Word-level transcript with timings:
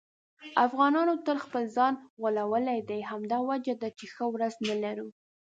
افغانانو 0.65 1.13
تل 1.25 1.37
خپل 1.45 1.63
ځان 1.75 1.93
غولولی 2.21 2.79
دی. 2.89 2.99
همدا 3.11 3.37
وجه 3.49 3.73
ده 3.81 3.89
چې 3.97 4.05
ښه 4.13 4.25
ورځ 4.33 4.53
نه 4.67 4.75
لرو. 4.83 5.07